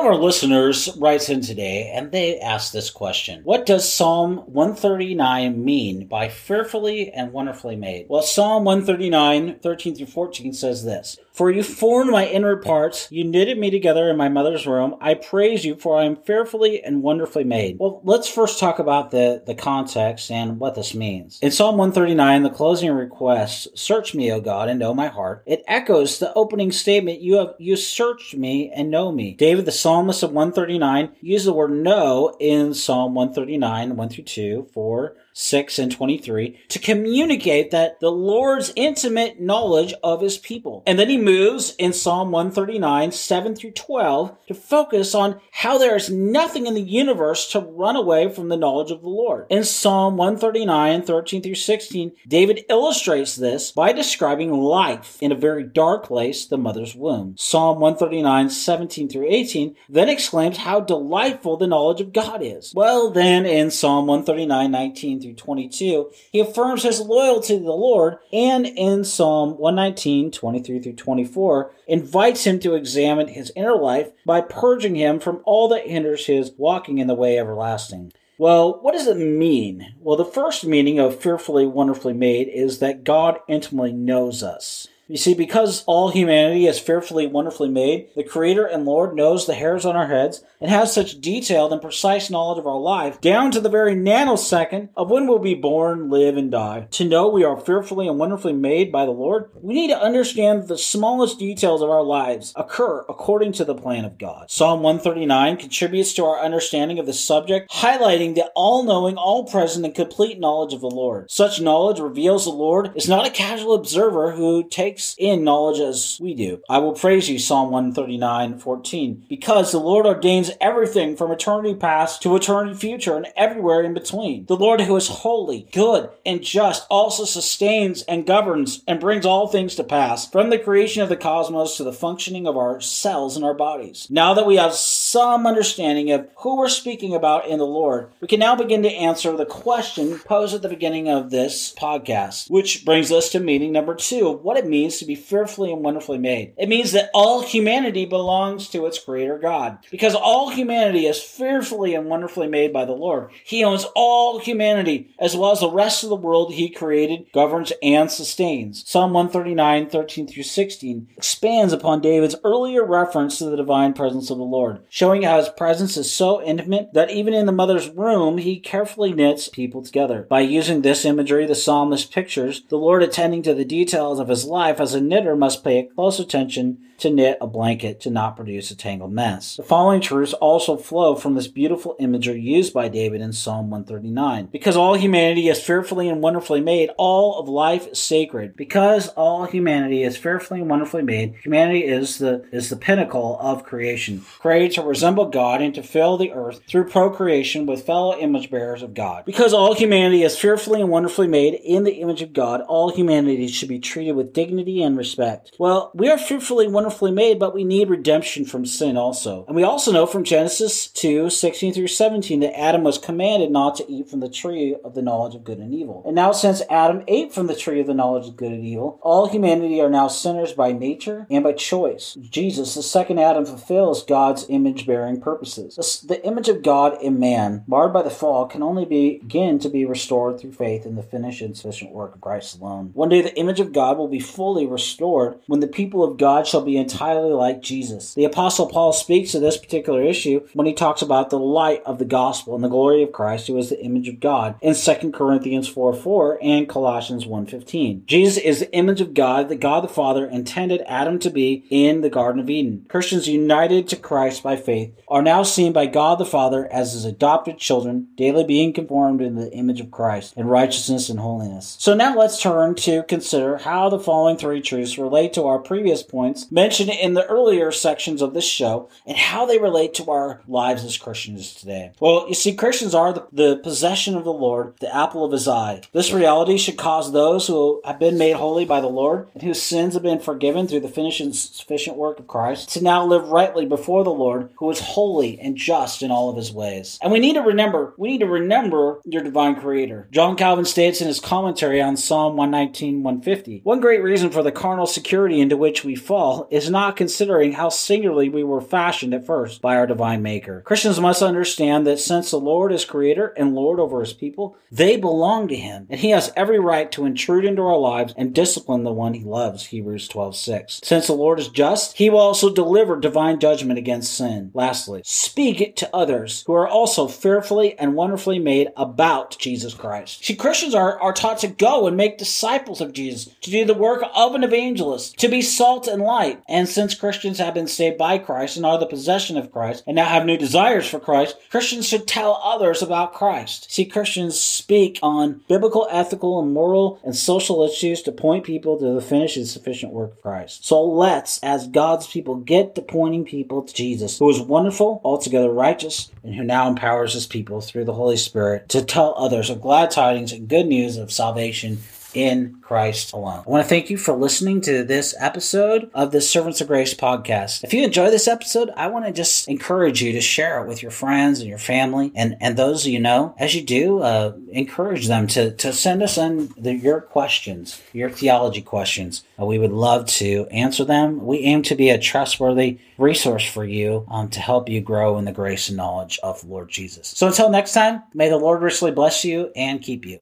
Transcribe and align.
of 0.00 0.06
our 0.06 0.16
listeners 0.16 0.88
writes 0.96 1.28
in 1.28 1.42
today 1.42 1.92
and 1.94 2.10
they 2.10 2.38
ask 2.40 2.72
this 2.72 2.88
question 2.90 3.42
What 3.44 3.66
does 3.66 3.90
Psalm 3.90 4.38
139 4.46 5.62
mean 5.62 6.06
by 6.06 6.28
fearfully 6.28 7.12
and 7.12 7.32
wonderfully 7.32 7.76
made? 7.76 8.06
Well, 8.08 8.22
Psalm 8.22 8.64
139, 8.64 9.58
13 9.58 9.94
through 9.94 10.06
14 10.06 10.54
says 10.54 10.84
this 10.84 11.18
For 11.40 11.50
you 11.50 11.62
formed 11.62 12.10
my 12.10 12.26
inward 12.26 12.60
parts, 12.60 13.08
you 13.10 13.24
knitted 13.24 13.56
me 13.56 13.70
together 13.70 14.10
in 14.10 14.18
my 14.18 14.28
mother's 14.28 14.66
womb. 14.66 14.96
I 15.00 15.14
praise 15.14 15.64
you, 15.64 15.74
for 15.74 15.96
I 15.96 16.04
am 16.04 16.16
fearfully 16.16 16.84
and 16.84 17.02
wonderfully 17.02 17.44
made. 17.44 17.78
Well, 17.80 18.02
let's 18.04 18.28
first 18.28 18.58
talk 18.58 18.78
about 18.78 19.10
the, 19.10 19.42
the 19.46 19.54
context 19.54 20.30
and 20.30 20.60
what 20.60 20.74
this 20.74 20.94
means. 20.94 21.38
In 21.40 21.50
Psalm 21.50 21.78
139, 21.78 22.42
the 22.42 22.50
closing 22.50 22.90
request, 22.90 23.68
Search 23.74 24.14
me, 24.14 24.30
O 24.30 24.42
God, 24.42 24.68
and 24.68 24.78
know 24.78 24.92
my 24.92 25.06
heart, 25.06 25.42
it 25.46 25.64
echoes 25.66 26.18
the 26.18 26.30
opening 26.34 26.72
statement, 26.72 27.22
You 27.22 27.36
have 27.36 27.54
you 27.58 27.74
searched 27.74 28.36
me 28.36 28.70
and 28.70 28.90
know 28.90 29.10
me. 29.10 29.32
David, 29.32 29.64
the 29.64 29.72
psalmist 29.72 30.22
of 30.22 30.32
139, 30.32 31.12
used 31.22 31.46
the 31.46 31.54
word 31.54 31.70
know 31.70 32.36
in 32.38 32.74
Psalm 32.74 33.14
139, 33.14 33.96
1 33.96 34.08
through 34.10 34.24
2, 34.24 34.68
4, 34.74 35.16
6 35.40 35.78
and 35.78 35.90
23 35.90 36.60
to 36.68 36.78
communicate 36.78 37.70
that 37.70 37.98
the 38.00 38.10
Lord's 38.10 38.72
intimate 38.76 39.40
knowledge 39.40 39.94
of 40.02 40.20
his 40.20 40.38
people. 40.38 40.82
And 40.86 40.98
then 40.98 41.08
he 41.08 41.18
moves 41.18 41.74
in 41.78 41.92
Psalm 41.92 42.30
139, 42.30 43.12
7 43.12 43.56
through 43.56 43.72
12 43.72 44.36
to 44.48 44.54
focus 44.54 45.14
on 45.14 45.40
how 45.52 45.78
there 45.78 45.96
is 45.96 46.10
nothing 46.10 46.66
in 46.66 46.74
the 46.74 46.80
universe 46.80 47.50
to 47.52 47.60
run 47.60 47.96
away 47.96 48.32
from 48.32 48.48
the 48.48 48.56
knowledge 48.56 48.90
of 48.90 49.02
the 49.02 49.08
Lord. 49.08 49.46
In 49.50 49.64
Psalm 49.64 50.16
139, 50.16 51.02
13 51.02 51.42
through 51.42 51.54
16, 51.54 52.12
David 52.28 52.64
illustrates 52.68 53.36
this 53.36 53.72
by 53.72 53.92
describing 53.92 54.52
life 54.52 55.18
in 55.20 55.32
a 55.32 55.36
very 55.36 55.64
dark 55.64 56.06
place, 56.06 56.46
the 56.46 56.58
mother's 56.58 56.94
womb. 56.94 57.34
Psalm 57.38 57.80
139, 57.80 58.50
17 58.50 59.08
through 59.08 59.26
18 59.28 59.76
then 59.88 60.08
exclaims 60.08 60.58
how 60.58 60.80
delightful 60.80 61.56
the 61.56 61.66
knowledge 61.66 62.00
of 62.00 62.12
God 62.12 62.42
is. 62.42 62.72
Well, 62.74 63.10
then 63.10 63.46
in 63.46 63.70
Psalm 63.70 64.06
139, 64.06 64.70
19 64.70 65.20
through 65.20 65.29
22, 65.34 66.10
he 66.32 66.40
affirms 66.40 66.82
his 66.82 67.00
loyalty 67.00 67.58
to 67.58 67.64
the 67.64 67.72
Lord, 67.72 68.18
and 68.32 68.66
in 68.66 69.04
Psalm 69.04 69.58
119, 69.58 70.30
23 70.30 70.80
through 70.80 70.92
24, 70.92 71.72
invites 71.86 72.44
him 72.44 72.58
to 72.60 72.74
examine 72.74 73.28
his 73.28 73.52
inner 73.56 73.76
life 73.76 74.10
by 74.24 74.40
purging 74.40 74.94
him 74.94 75.20
from 75.20 75.40
all 75.44 75.68
that 75.68 75.86
hinders 75.86 76.26
his 76.26 76.52
walking 76.56 76.98
in 76.98 77.06
the 77.06 77.14
way 77.14 77.38
everlasting. 77.38 78.12
Well, 78.38 78.80
what 78.80 78.92
does 78.92 79.06
it 79.06 79.18
mean? 79.18 79.94
Well, 80.00 80.16
the 80.16 80.24
first 80.24 80.64
meaning 80.64 80.98
of 80.98 81.20
fearfully, 81.20 81.66
wonderfully 81.66 82.14
made 82.14 82.48
is 82.48 82.78
that 82.78 83.04
God 83.04 83.38
intimately 83.48 83.92
knows 83.92 84.42
us. 84.42 84.88
You 85.10 85.16
see, 85.16 85.34
because 85.34 85.82
all 85.88 86.10
humanity 86.10 86.68
is 86.68 86.78
fearfully, 86.78 87.26
wonderfully 87.26 87.68
made, 87.68 88.10
the 88.14 88.22
Creator 88.22 88.66
and 88.66 88.84
Lord 88.84 89.16
knows 89.16 89.44
the 89.44 89.54
hairs 89.54 89.84
on 89.84 89.96
our 89.96 90.06
heads 90.06 90.44
and 90.60 90.70
has 90.70 90.94
such 90.94 91.20
detailed 91.20 91.72
and 91.72 91.82
precise 91.82 92.30
knowledge 92.30 92.60
of 92.60 92.66
our 92.68 92.78
life, 92.78 93.20
down 93.20 93.50
to 93.50 93.60
the 93.60 93.68
very 93.68 93.96
nanosecond 93.96 94.90
of 94.96 95.10
when 95.10 95.26
we'll 95.26 95.40
be 95.40 95.54
born, 95.54 96.10
live, 96.10 96.36
and 96.36 96.52
die. 96.52 96.86
To 96.92 97.04
know 97.04 97.28
we 97.28 97.42
are 97.42 97.58
fearfully 97.58 98.06
and 98.06 98.20
wonderfully 98.20 98.52
made 98.52 98.92
by 98.92 99.04
the 99.04 99.10
Lord, 99.10 99.50
we 99.60 99.74
need 99.74 99.88
to 99.88 100.00
understand 100.00 100.62
that 100.62 100.68
the 100.68 100.78
smallest 100.78 101.40
details 101.40 101.82
of 101.82 101.90
our 101.90 102.04
lives 102.04 102.52
occur 102.54 103.04
according 103.08 103.50
to 103.54 103.64
the 103.64 103.74
plan 103.74 104.04
of 104.04 104.16
God. 104.16 104.48
Psalm 104.48 104.80
139 104.80 105.56
contributes 105.56 106.12
to 106.14 106.24
our 106.24 106.38
understanding 106.38 107.00
of 107.00 107.06
the 107.06 107.12
subject, 107.12 107.68
highlighting 107.72 108.36
the 108.36 108.46
all 108.54 108.84
knowing, 108.84 109.16
all 109.16 109.44
present, 109.44 109.84
and 109.84 109.92
complete 109.92 110.38
knowledge 110.38 110.72
of 110.72 110.82
the 110.82 110.86
Lord. 110.86 111.28
Such 111.32 111.60
knowledge 111.60 111.98
reveals 111.98 112.44
the 112.44 112.50
Lord 112.50 112.92
is 112.94 113.08
not 113.08 113.26
a 113.26 113.30
casual 113.30 113.74
observer 113.74 114.32
who 114.32 114.68
takes 114.68 114.99
in 115.18 115.44
knowledge 115.44 115.80
as 115.80 116.18
we 116.20 116.34
do. 116.34 116.62
I 116.68 116.78
will 116.78 116.92
praise 116.92 117.28
you, 117.28 117.38
Psalm 117.38 117.70
139, 117.70 118.58
14, 118.58 119.26
because 119.28 119.72
the 119.72 119.78
Lord 119.78 120.06
ordains 120.06 120.50
everything 120.60 121.16
from 121.16 121.30
eternity 121.32 121.74
past 121.74 122.22
to 122.22 122.36
eternity 122.36 122.74
future 122.74 123.16
and 123.16 123.28
everywhere 123.36 123.82
in 123.82 123.94
between. 123.94 124.46
The 124.46 124.56
Lord 124.56 124.80
who 124.80 124.96
is 124.96 125.08
holy, 125.08 125.68
good, 125.72 126.10
and 126.24 126.42
just 126.42 126.86
also 126.90 127.24
sustains 127.24 128.02
and 128.02 128.26
governs 128.26 128.82
and 128.86 129.00
brings 129.00 129.26
all 129.26 129.48
things 129.48 129.74
to 129.76 129.84
pass, 129.84 130.28
from 130.28 130.50
the 130.50 130.58
creation 130.58 131.02
of 131.02 131.08
the 131.08 131.16
cosmos 131.16 131.76
to 131.76 131.84
the 131.84 131.92
functioning 131.92 132.46
of 132.46 132.56
our 132.56 132.80
cells 132.80 133.36
and 133.36 133.44
our 133.44 133.54
bodies. 133.54 134.06
Now 134.10 134.34
that 134.34 134.46
we 134.46 134.56
have 134.56 134.74
some 135.10 135.44
understanding 135.44 136.12
of 136.12 136.28
who 136.36 136.56
we're 136.56 136.68
speaking 136.68 137.14
about 137.14 137.48
in 137.48 137.58
the 137.58 137.66
Lord, 137.66 138.10
we 138.20 138.28
can 138.28 138.38
now 138.38 138.54
begin 138.54 138.84
to 138.84 138.88
answer 138.88 139.36
the 139.36 139.44
question 139.44 140.20
posed 140.20 140.54
at 140.54 140.62
the 140.62 140.68
beginning 140.68 141.08
of 141.08 141.30
this 141.30 141.74
podcast, 141.74 142.48
which 142.48 142.84
brings 142.84 143.10
us 143.10 143.28
to 143.30 143.40
meaning 143.40 143.72
number 143.72 143.96
two 143.96 144.28
of 144.28 144.42
what 144.42 144.56
it 144.56 144.66
means 144.66 144.98
to 144.98 145.04
be 145.04 145.16
fearfully 145.16 145.72
and 145.72 145.82
wonderfully 145.82 146.18
made. 146.18 146.54
It 146.56 146.68
means 146.68 146.92
that 146.92 147.10
all 147.12 147.42
humanity 147.42 148.06
belongs 148.06 148.68
to 148.68 148.86
its 148.86 148.98
creator 148.98 149.36
God. 149.36 149.78
Because 149.90 150.14
all 150.14 150.50
humanity 150.50 151.06
is 151.06 151.20
fearfully 151.20 151.94
and 151.94 152.06
wonderfully 152.06 152.46
made 152.46 152.72
by 152.72 152.84
the 152.84 152.92
Lord. 152.92 153.30
He 153.44 153.64
owns 153.64 153.86
all 153.96 154.38
humanity, 154.38 155.12
as 155.18 155.36
well 155.36 155.50
as 155.50 155.60
the 155.60 155.70
rest 155.70 156.04
of 156.04 156.10
the 156.10 156.16
world 156.16 156.54
he 156.54 156.70
created, 156.70 157.26
governs, 157.32 157.72
and 157.82 158.10
sustains. 158.10 158.88
Psalm 158.88 159.12
139, 159.12 159.90
13 159.90 160.28
through 160.28 160.42
16 160.44 161.08
expands 161.16 161.72
upon 161.72 162.00
David's 162.00 162.36
earlier 162.44 162.84
reference 162.84 163.38
to 163.38 163.46
the 163.46 163.56
divine 163.56 163.92
presence 163.92 164.30
of 164.30 164.38
the 164.38 164.44
Lord, 164.44 164.80
showing 165.00 165.22
how 165.22 165.38
his 165.38 165.48
presence 165.48 165.96
is 165.96 166.12
so 166.12 166.42
intimate 166.42 166.92
that 166.92 167.10
even 167.10 167.32
in 167.32 167.46
the 167.46 167.52
mother's 167.52 167.88
room, 167.88 168.36
he 168.36 168.60
carefully 168.60 169.14
knits 169.14 169.48
people 169.48 169.80
together. 169.80 170.26
By 170.28 170.40
using 170.40 170.82
this 170.82 171.06
imagery, 171.06 171.46
the 171.46 171.54
psalmist 171.54 172.12
pictures 172.12 172.62
the 172.68 172.76
Lord 172.76 173.02
attending 173.02 173.42
to 173.44 173.54
the 173.54 173.64
details 173.64 174.18
of 174.18 174.28
his 174.28 174.44
life 174.44 174.78
as 174.78 174.92
a 174.92 175.00
knitter 175.00 175.34
must 175.34 175.64
pay 175.64 175.84
close 175.84 176.20
attention 176.20 176.82
to 177.00 177.10
knit 177.10 177.38
a 177.40 177.46
blanket 177.46 178.00
to 178.00 178.10
not 178.10 178.36
produce 178.36 178.70
a 178.70 178.76
tangled 178.76 179.12
mess. 179.12 179.56
The 179.56 179.62
following 179.62 180.00
truths 180.00 180.32
also 180.34 180.76
flow 180.76 181.14
from 181.14 181.34
this 181.34 181.48
beautiful 181.48 181.96
imagery 181.98 182.40
used 182.40 182.72
by 182.72 182.88
David 182.88 183.20
in 183.20 183.32
Psalm 183.32 183.70
139. 183.70 184.46
Because 184.46 184.76
all 184.76 184.94
humanity 184.94 185.48
is 185.48 185.62
fearfully 185.62 186.08
and 186.08 186.22
wonderfully 186.22 186.60
made, 186.60 186.90
all 186.98 187.38
of 187.38 187.48
life 187.48 187.88
is 187.88 188.00
sacred. 188.00 188.56
Because 188.56 189.08
all 189.08 189.46
humanity 189.46 190.02
is 190.02 190.16
fearfully 190.16 190.60
and 190.60 190.70
wonderfully 190.70 191.02
made, 191.02 191.34
humanity 191.42 191.84
is 191.84 192.18
the 192.18 192.44
is 192.52 192.68
the 192.68 192.76
pinnacle 192.76 193.38
of 193.40 193.64
creation, 193.64 194.24
created 194.38 194.72
to 194.72 194.82
resemble 194.82 195.26
God 195.26 195.62
and 195.62 195.74
to 195.74 195.82
fill 195.82 196.16
the 196.16 196.32
earth 196.32 196.60
through 196.68 196.88
procreation 196.88 197.66
with 197.66 197.86
fellow 197.86 198.18
image 198.18 198.50
bearers 198.50 198.82
of 198.82 198.94
God. 198.94 199.24
Because 199.24 199.52
all 199.52 199.74
humanity 199.74 200.22
is 200.22 200.38
fearfully 200.38 200.80
and 200.80 200.90
wonderfully 200.90 201.28
made 201.28 201.54
in 201.54 201.84
the 201.84 201.94
image 201.94 202.22
of 202.22 202.32
God, 202.32 202.60
all 202.62 202.90
humanity 202.90 203.48
should 203.48 203.68
be 203.68 203.78
treated 203.78 204.12
with 204.12 204.32
dignity 204.32 204.82
and 204.82 204.96
respect. 204.96 205.52
Well, 205.58 205.90
we 205.94 206.10
are 206.10 206.18
fearfully 206.18 206.66
and 206.66 206.74
wonderfully 206.74 206.89
wonderfully 206.90 207.12
made, 207.12 207.38
but 207.38 207.54
we 207.54 207.62
need 207.62 207.88
redemption 207.88 208.44
from 208.44 208.66
sin 208.66 208.96
also. 208.96 209.44
And 209.46 209.54
we 209.54 209.62
also 209.62 209.92
know 209.92 210.06
from 210.06 210.24
Genesis 210.24 210.88
2, 210.88 211.30
16 211.30 211.72
through 211.72 211.86
17 211.86 212.40
that 212.40 212.58
Adam 212.58 212.82
was 212.82 212.98
commanded 212.98 213.52
not 213.52 213.76
to 213.76 213.88
eat 213.88 214.08
from 214.08 214.18
the 214.18 214.28
tree 214.28 214.74
of 214.84 214.96
the 214.96 215.02
knowledge 215.02 215.36
of 215.36 215.44
good 215.44 215.58
and 215.58 215.72
evil. 215.72 216.02
And 216.04 216.16
now 216.16 216.32
since 216.32 216.62
Adam 216.68 217.04
ate 217.06 217.32
from 217.32 217.46
the 217.46 217.54
tree 217.54 217.80
of 217.80 217.86
the 217.86 217.94
knowledge 217.94 218.26
of 218.26 218.36
good 218.36 218.50
and 218.50 218.64
evil, 218.64 218.98
all 219.02 219.28
humanity 219.28 219.80
are 219.80 219.88
now 219.88 220.08
sinners 220.08 220.52
by 220.52 220.72
nature 220.72 221.28
and 221.30 221.44
by 221.44 221.52
choice. 221.52 222.14
Jesus, 222.14 222.74
the 222.74 222.82
second 222.82 223.20
Adam, 223.20 223.46
fulfills 223.46 224.04
God's 224.04 224.46
image-bearing 224.48 225.20
purposes. 225.20 226.04
The 226.08 226.26
image 226.26 226.48
of 226.48 226.64
God 226.64 227.00
in 227.00 227.20
man, 227.20 227.62
marred 227.68 227.92
by 227.92 228.02
the 228.02 228.10
fall, 228.10 228.46
can 228.46 228.64
only 228.64 228.84
begin 228.84 229.60
to 229.60 229.68
be 229.68 229.84
restored 229.84 230.40
through 230.40 230.52
faith 230.52 230.84
in 230.84 230.96
the 230.96 231.04
finished 231.04 231.40
and 231.40 231.56
sufficient 231.56 231.92
work 231.92 232.16
of 232.16 232.20
Christ 232.20 232.58
alone. 232.58 232.90
One 232.94 233.08
day 233.08 233.22
the 233.22 233.38
image 233.38 233.60
of 233.60 233.72
God 233.72 233.96
will 233.96 234.08
be 234.08 234.18
fully 234.18 234.66
restored 234.66 235.38
when 235.46 235.60
the 235.60 235.68
people 235.68 236.02
of 236.02 236.16
God 236.16 236.46
shall 236.46 236.62
be 236.62 236.79
entirely 236.80 237.32
like 237.32 237.62
Jesus. 237.62 238.14
The 238.14 238.24
Apostle 238.24 238.66
Paul 238.66 238.92
speaks 238.92 239.34
of 239.34 239.40
this 239.40 239.56
particular 239.56 240.02
issue 240.02 240.46
when 240.54 240.66
he 240.66 240.72
talks 240.72 241.02
about 241.02 241.30
the 241.30 241.38
light 241.38 241.82
of 241.84 241.98
the 241.98 242.04
gospel 242.04 242.54
and 242.54 242.64
the 242.64 242.68
glory 242.68 243.02
of 243.02 243.12
Christ, 243.12 243.46
who 243.46 243.56
is 243.56 243.68
the 243.68 243.82
image 243.82 244.08
of 244.08 244.20
God, 244.20 244.56
in 244.60 244.74
2 244.74 245.12
Corinthians 245.12 245.68
4 245.68 245.94
4 245.94 246.38
and 246.42 246.68
Colossians 246.68 247.24
1.15. 247.26 248.06
Jesus 248.06 248.38
is 248.38 248.60
the 248.60 248.74
image 248.74 249.00
of 249.00 249.14
God 249.14 249.48
that 249.48 249.60
God 249.60 249.84
the 249.84 249.88
Father 249.88 250.26
intended 250.26 250.82
Adam 250.86 251.18
to 251.20 251.30
be 251.30 251.66
in 251.70 252.00
the 252.00 252.10
Garden 252.10 252.40
of 252.40 252.50
Eden. 252.50 252.86
Christians 252.88 253.28
united 253.28 253.88
to 253.88 253.96
Christ 253.96 254.42
by 254.42 254.56
faith 254.56 254.92
are 255.08 255.22
now 255.22 255.42
seen 255.42 255.72
by 255.72 255.86
God 255.86 256.18
the 256.18 256.24
Father 256.26 256.66
as 256.72 256.92
his 256.92 257.04
adopted 257.04 257.58
children, 257.58 258.08
daily 258.16 258.44
being 258.44 258.72
conformed 258.72 259.20
in 259.20 259.34
the 259.34 259.52
image 259.52 259.80
of 259.80 259.90
Christ 259.90 260.34
in 260.36 260.46
righteousness 260.46 261.08
and 261.08 261.20
holiness. 261.20 261.76
So 261.78 261.94
now 261.94 262.16
let's 262.16 262.40
turn 262.40 262.74
to 262.76 263.02
consider 263.04 263.58
how 263.58 263.88
the 263.88 263.98
following 263.98 264.36
three 264.36 264.60
truths 264.60 264.98
relate 264.98 265.32
to 265.34 265.46
our 265.46 265.58
previous 265.58 266.02
points 266.02 266.50
mentioned 266.50 266.69
mentioned 266.70 266.90
in 266.90 267.14
the 267.14 267.26
earlier 267.26 267.72
sections 267.72 268.22
of 268.22 268.32
this 268.32 268.44
show 268.44 268.88
and 269.04 269.16
how 269.16 269.44
they 269.44 269.58
relate 269.58 269.92
to 269.92 270.08
our 270.08 270.40
lives 270.46 270.84
as 270.84 270.96
Christians 270.96 271.52
today. 271.52 271.90
Well, 271.98 272.26
you 272.28 272.34
see, 272.34 272.54
Christians 272.54 272.94
are 272.94 273.12
the, 273.12 273.26
the 273.32 273.56
possession 273.56 274.16
of 274.16 274.22
the 274.22 274.32
Lord, 274.32 274.74
the 274.78 274.94
apple 274.94 275.24
of 275.24 275.32
his 275.32 275.48
eye. 275.48 275.80
This 275.92 276.12
reality 276.12 276.56
should 276.58 276.76
cause 276.76 277.10
those 277.10 277.48
who 277.48 277.82
have 277.84 277.98
been 277.98 278.18
made 278.18 278.36
holy 278.36 278.64
by 278.64 278.80
the 278.80 278.86
Lord 278.86 279.26
and 279.34 279.42
whose 279.42 279.60
sins 279.60 279.94
have 279.94 280.04
been 280.04 280.20
forgiven 280.20 280.68
through 280.68 280.78
the 280.78 280.88
finished 280.88 281.20
and 281.20 281.34
sufficient 281.34 281.96
work 281.96 282.20
of 282.20 282.28
Christ 282.28 282.68
to 282.74 282.84
now 282.84 283.04
live 283.04 283.30
rightly 283.30 283.66
before 283.66 284.04
the 284.04 284.10
Lord, 284.10 284.50
who 284.58 284.70
is 284.70 284.78
holy 284.78 285.40
and 285.40 285.56
just 285.56 286.04
in 286.04 286.12
all 286.12 286.30
of 286.30 286.36
his 286.36 286.52
ways. 286.52 287.00
And 287.02 287.10
we 287.10 287.18
need 287.18 287.34
to 287.34 287.40
remember, 287.40 287.94
we 287.96 288.10
need 288.10 288.20
to 288.20 288.26
remember 288.26 289.00
your 289.04 289.24
divine 289.24 289.56
creator. 289.56 290.06
John 290.12 290.36
Calvin 290.36 290.66
states 290.66 291.00
in 291.00 291.08
his 291.08 291.18
commentary 291.18 291.82
on 291.82 291.96
Psalm 291.96 292.36
119, 292.36 293.02
150, 293.02 293.62
one 293.64 293.80
great 293.80 294.04
reason 294.04 294.30
for 294.30 294.44
the 294.44 294.52
carnal 294.52 294.86
security 294.86 295.40
into 295.40 295.56
which 295.56 295.82
we 295.82 295.96
fall 295.96 296.46
is 296.50 296.59
is 296.64 296.70
not 296.70 296.96
considering 296.96 297.52
how 297.52 297.68
singularly 297.68 298.28
we 298.28 298.44
were 298.44 298.60
fashioned 298.60 299.14
at 299.14 299.26
first 299.26 299.60
by 299.60 299.76
our 299.76 299.86
divine 299.86 300.22
Maker. 300.22 300.60
Christians 300.62 301.00
must 301.00 301.22
understand 301.22 301.86
that 301.86 301.98
since 301.98 302.30
the 302.30 302.38
Lord 302.38 302.72
is 302.72 302.84
creator 302.84 303.32
and 303.36 303.54
Lord 303.54 303.80
over 303.80 304.00
his 304.00 304.12
people, 304.12 304.56
they 304.70 304.96
belong 304.96 305.48
to 305.48 305.56
him, 305.56 305.86
and 305.88 306.00
he 306.00 306.10
has 306.10 306.32
every 306.36 306.58
right 306.58 306.90
to 306.92 307.06
intrude 307.06 307.44
into 307.44 307.62
our 307.62 307.78
lives 307.78 308.14
and 308.16 308.34
discipline 308.34 308.84
the 308.84 308.92
one 308.92 309.14
he 309.14 309.24
loves. 309.24 309.66
Hebrews 309.66 310.08
12 310.08 310.36
6. 310.36 310.80
Since 310.84 311.06
the 311.06 311.12
Lord 311.12 311.38
is 311.40 311.48
just, 311.48 311.96
he 311.96 312.10
will 312.10 312.18
also 312.18 312.52
deliver 312.52 312.98
divine 312.98 313.40
judgment 313.40 313.78
against 313.78 314.12
sin. 314.12 314.50
Lastly, 314.54 315.02
speak 315.04 315.60
it 315.60 315.76
to 315.76 315.94
others 315.94 316.44
who 316.46 316.54
are 316.54 316.68
also 316.68 317.08
fearfully 317.08 317.78
and 317.78 317.94
wonderfully 317.94 318.38
made 318.38 318.68
about 318.76 319.38
Jesus 319.38 319.74
Christ. 319.74 320.24
See, 320.24 320.36
Christians 320.36 320.74
are, 320.74 321.00
are 321.00 321.12
taught 321.12 321.38
to 321.38 321.48
go 321.48 321.86
and 321.86 321.96
make 321.96 322.18
disciples 322.18 322.80
of 322.80 322.92
Jesus, 322.92 323.34
to 323.40 323.50
do 323.50 323.64
the 323.64 323.74
work 323.74 324.02
of 324.14 324.34
an 324.34 324.44
evangelist, 324.44 325.18
to 325.18 325.28
be 325.28 325.42
salt 325.42 325.86
and 325.86 326.02
light. 326.02 326.42
And 326.50 326.68
since 326.68 326.96
Christians 326.96 327.38
have 327.38 327.54
been 327.54 327.68
saved 327.68 327.96
by 327.96 328.18
Christ 328.18 328.56
and 328.56 328.66
are 328.66 328.76
the 328.76 328.84
possession 328.84 329.38
of 329.38 329.52
Christ 329.52 329.84
and 329.86 329.94
now 329.94 330.06
have 330.06 330.26
new 330.26 330.36
desires 330.36 330.88
for 330.88 330.98
Christ, 330.98 331.36
Christians 331.48 331.86
should 331.86 332.08
tell 332.08 332.40
others 332.42 332.82
about 332.82 333.14
Christ. 333.14 333.70
See, 333.70 333.84
Christians 333.84 334.38
speak 334.38 334.98
on 335.00 335.42
biblical, 335.48 335.86
ethical, 335.90 336.40
and 336.40 336.52
moral 336.52 337.00
and 337.04 337.14
social 337.14 337.62
issues 337.62 338.02
to 338.02 338.10
point 338.10 338.44
people 338.44 338.76
to 338.78 338.94
the 338.94 339.00
finished 339.00 339.36
and 339.36 339.46
sufficient 339.46 339.92
work 339.92 340.12
of 340.12 340.22
Christ. 340.22 340.66
So 340.66 340.82
let's, 340.82 341.38
as 341.38 341.68
God's 341.68 342.08
people, 342.08 342.34
get 342.34 342.74
to 342.74 342.82
pointing 342.82 343.24
people 343.24 343.62
to 343.62 343.72
Jesus, 343.72 344.18
who 344.18 344.28
is 344.28 344.40
wonderful, 344.40 345.00
altogether 345.04 345.52
righteous, 345.52 346.10
and 346.24 346.34
who 346.34 346.42
now 346.42 346.68
empowers 346.68 347.14
his 347.14 347.28
people 347.28 347.60
through 347.60 347.84
the 347.84 347.92
Holy 347.92 348.16
Spirit 348.16 348.68
to 348.70 348.84
tell 348.84 349.14
others 349.16 349.50
of 349.50 349.62
glad 349.62 349.92
tidings 349.92 350.32
and 350.32 350.48
good 350.48 350.66
news 350.66 350.96
of 350.96 351.12
salvation 351.12 351.78
in 352.14 352.56
Christ 352.62 353.12
alone. 353.12 353.42
I 353.46 353.50
want 353.50 353.64
to 353.64 353.68
thank 353.68 353.90
you 353.90 353.96
for 353.96 354.14
listening 354.14 354.60
to 354.62 354.84
this 354.84 355.14
episode 355.18 355.90
of 355.94 356.12
the 356.12 356.20
Servants 356.20 356.60
of 356.60 356.68
Grace 356.68 356.94
podcast. 356.94 357.64
If 357.64 357.74
you 357.74 357.82
enjoy 357.82 358.10
this 358.10 358.28
episode, 358.28 358.70
I 358.76 358.88
want 358.88 359.06
to 359.06 359.12
just 359.12 359.48
encourage 359.48 360.02
you 360.02 360.12
to 360.12 360.20
share 360.20 360.62
it 360.62 360.68
with 360.68 360.82
your 360.82 360.90
friends 360.90 361.40
and 361.40 361.48
your 361.48 361.58
family 361.58 362.12
and, 362.14 362.36
and 362.40 362.56
those 362.56 362.86
you 362.86 363.00
know. 363.00 363.34
As 363.38 363.54
you 363.54 363.62
do, 363.62 364.02
uh, 364.02 364.34
encourage 364.50 365.08
them 365.08 365.26
to, 365.28 365.52
to 365.56 365.72
send 365.72 366.02
us 366.02 366.18
in 366.18 366.52
the, 366.56 366.74
your 366.74 367.00
questions, 367.00 367.80
your 367.92 368.10
theology 368.10 368.62
questions. 368.62 369.24
Uh, 369.40 369.46
we 369.46 369.58
would 369.58 369.72
love 369.72 370.06
to 370.06 370.46
answer 370.50 370.84
them. 370.84 371.24
We 371.24 371.40
aim 371.40 371.62
to 371.62 371.74
be 371.74 371.90
a 371.90 371.98
trustworthy 371.98 372.78
resource 372.98 373.44
for 373.44 373.64
you 373.64 374.04
um, 374.08 374.28
to 374.30 374.40
help 374.40 374.68
you 374.68 374.80
grow 374.80 375.18
in 375.18 375.24
the 375.24 375.32
grace 375.32 375.68
and 375.68 375.76
knowledge 375.76 376.18
of 376.22 376.44
Lord 376.44 376.68
Jesus. 376.68 377.08
So 377.08 377.26
until 377.26 377.50
next 377.50 377.72
time, 377.72 378.02
may 378.14 378.28
the 378.28 378.36
Lord 378.36 378.62
richly 378.62 378.90
bless 378.90 379.24
you 379.24 379.50
and 379.56 379.80
keep 379.80 380.04
you. 380.04 380.08